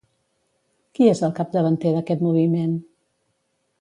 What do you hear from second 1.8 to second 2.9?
d'aquest moviment?